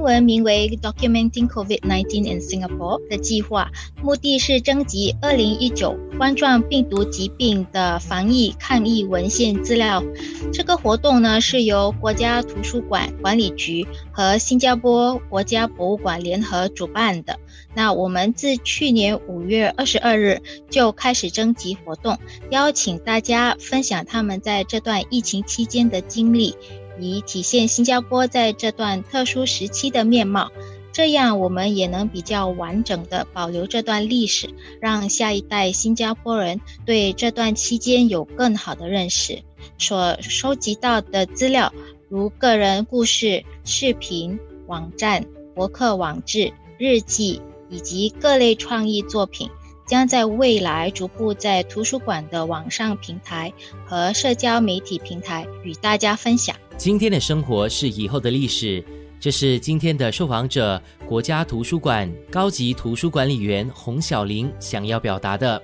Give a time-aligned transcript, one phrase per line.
[0.00, 3.70] 英文名为 Documenting COVID-19 in Singapore 的计划，
[4.02, 10.02] 目的是征集2019冠状病毒疾病的防疫抗疫文献资料。
[10.54, 17.38] 这个活动呢是由国家图书馆管理局和新加坡国家博物馆联合主办的。
[17.74, 20.40] 那我们自去年五月二十二日
[20.70, 22.16] 就开始征集活动，
[22.48, 26.56] 邀请大家分享他们在这段疫情期间的经历。
[27.02, 30.50] 以体现新加坡在这段特殊时期的面貌，
[30.92, 34.48] 这样我们也能比较完整的保留这段历史，
[34.80, 39.42] 让下一代新加坡人对这段期间有更好的认识。
[39.78, 41.72] 所收集到的资料，
[42.08, 49.48] 如个人故事、视频、网站、博客网志、日记以及各类创意作品。
[49.86, 53.52] 将在未来逐步在图书馆的网上平台
[53.84, 56.54] 和社交媒体平台与大家分享。
[56.80, 58.82] 今天的生活是以后的历史，
[59.20, 65.62] 这是今天的受访者国家图书馆高级图书管理员洪小玲想要表达的。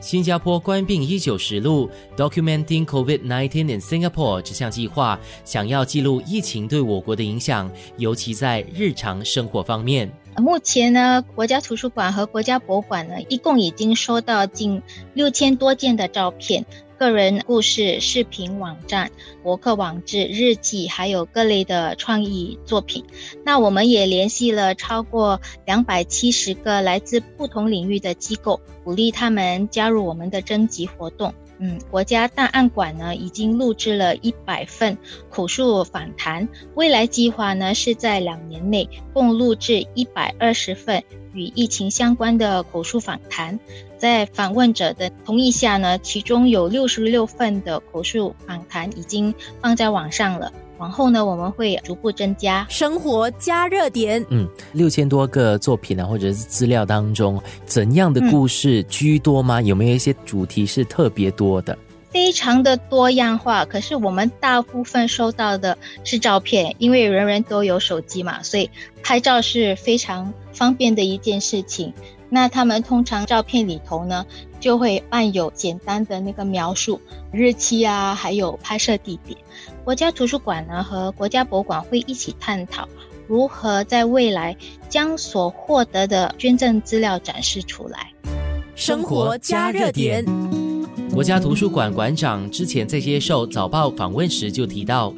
[0.00, 10.08] 新加坡官病一九实录 （Documenting COVID-19 in Singapore） 这项计划想要记录疫情对我国的影响，尤其在日常生活方面。
[10.36, 14.80] 目前呢，国家图书馆和国家博物馆呢，一共已经收到近
[15.12, 16.64] 六千多件的照片、
[17.02, 19.10] 个人故事、视频网站、
[19.42, 23.04] 博客网志、日记，还有各类的创意作品。
[23.44, 31.34] 那我们也联系了超过两百七十个来自不同领域的机构，鼓励他们加入我们的征集活动。
[31.58, 34.96] 嗯，国家档案馆呢已经录制了一百份
[35.28, 41.02] 口述访谈，未来计划呢是在两年内共录制一百二十份
[41.34, 43.58] 与疫情相关的口述访谈，
[44.02, 50.52] 在访问者的同意下呢，其中有六十六份的口述访谈已经放在网上了。
[50.78, 54.26] 往后呢，我们会逐步增加生活加热点。
[54.30, 59.62] 嗯，六千多个作品啊，或者是资料当中，怎样的故事居多吗？
[59.62, 61.78] 有没有一些主题是特别多的？
[62.10, 63.64] 非常的多样化。
[63.64, 68.68] 可是我们大部分收到的是照片，因为人人都有手机嘛，所以
[69.00, 71.92] 拍照是非常方便的一件事情。
[72.34, 74.24] 那他们通常照片里头呢，
[74.58, 76.98] 就会伴有简单的那个描述，
[77.30, 79.38] 日期啊，还有拍摄地点。
[79.84, 82.88] 国家图书馆呢和国家博物馆会一起探讨
[83.28, 84.56] 如何在未来
[84.88, 88.10] 将所获得的捐赠资料展示出来。
[88.74, 90.24] 生活加热点。
[91.12, 95.12] 国家图书馆馆长之前在接受早报访问时就提到，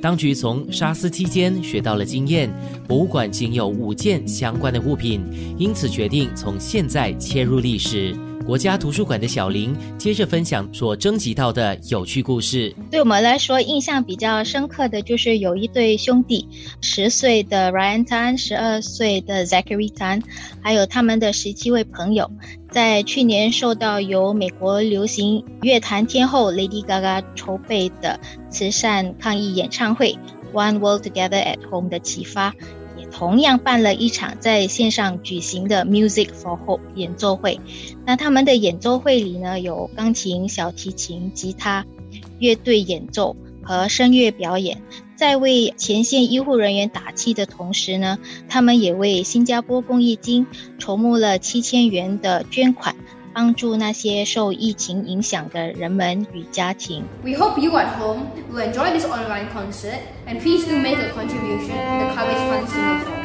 [0.00, 2.50] 当局从沙斯期间学到了经验，
[2.88, 5.20] 博物馆仅有五件相关的物品，
[5.58, 8.16] 因此决定从现在切入历史。
[8.46, 12.74] 国家图书馆的小林接着分享所征集到的有趣故事。
[12.90, 16.48] 对我们来说，印象比较深刻的就是有一对兄弟，
[16.80, 20.22] 十岁的 Ryan Tan，十二岁的 Zachary Tan，
[20.62, 22.28] 还有他们的十七位朋友，
[22.70, 28.18] 在去年受到由美国流行乐坛天后 Lady Gaga 筹备的
[28.50, 30.18] 慈善抗议演唱会
[30.52, 32.52] One World Together at Home 的启发。
[33.10, 37.60] 同样办了一场在线上举行的 Music for Hope 演奏会。
[38.06, 41.84] 那他们的演奏会里呢，有钢琴、小提琴、吉他、
[42.38, 44.82] 乐队演奏和声乐表演。
[45.16, 48.18] 在为前线医护人员打气的同时呢，
[48.48, 50.46] 他们也为新加坡公益金
[50.78, 52.96] 筹募了七千元的捐款。
[53.32, 57.04] 帮助那些受疫情影响的人们与家庭。
[57.22, 61.76] We hope you at home will enjoy this online concert and please do make a contribution
[61.76, 63.20] to the Courage Fund Singapore.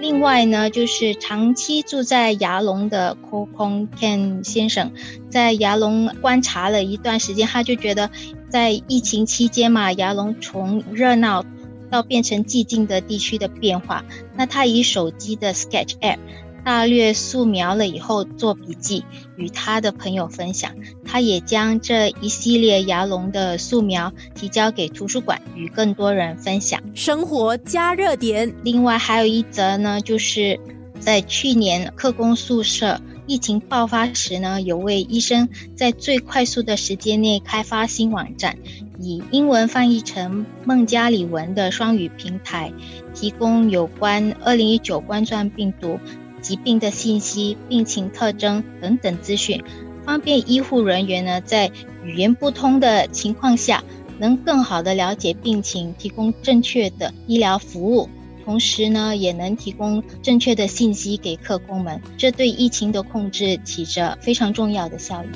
[0.00, 4.90] 另外呢，就是长期住在牙龙的 Ko Kong Ken 先生，
[5.30, 8.10] 在牙龙观察了一段时间，他就觉得
[8.48, 11.44] 在疫情期间嘛，牙龙从热闹。
[11.92, 14.02] 到变成寂静的地区的变化，
[14.34, 16.18] 那他以手机的 Sketch App
[16.64, 19.04] 大略素描了以后做笔记，
[19.36, 20.72] 与他的朋友分享。
[21.04, 26.80] 他也将这一系列牙龙的素描提交给图书馆，与更多人分享。
[26.94, 28.54] 生活加热点。
[28.64, 30.58] 另外还有一则呢，就是
[30.98, 38.56] 在去年客工宿舍疫情爆发时呢，有位医生在最快速的时间内开发新网站。
[39.02, 42.72] 以英文翻译成孟加里文的双语平台，
[43.12, 45.98] 提供有关2019冠状病毒
[46.40, 49.60] 疾病的信息、病情特征等等资讯，
[50.04, 51.68] 方便医护人员呢在
[52.04, 53.82] 语言不通的情况下，
[54.20, 58.08] 能更好的了解病情，提供正确的医疗服务，
[58.44, 65.26] 同时呢也能提供正确的信息给客工们，这对疫情的控制起着非常重要的效益。